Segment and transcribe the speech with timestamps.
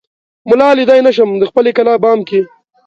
[0.49, 2.39] ملا ليدای نه شم دخپلې کلا بام کې